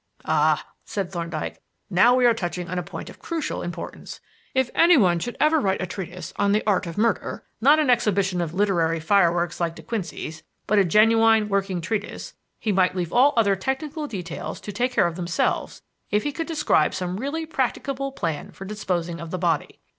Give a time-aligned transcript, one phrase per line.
[0.25, 4.19] "Ah!" said Thorndyke, "now we are touching on a point of crucial importance.
[4.55, 8.41] If anyone should ever write a treatise on the art of murder not an exhibition
[8.41, 13.33] of literary fireworks like De Quincey's, but a genuine working treatise he might leave all
[13.37, 18.11] other technical details to take care of themselves if he could describe some really practicable
[18.11, 19.81] plan for disposing of the body.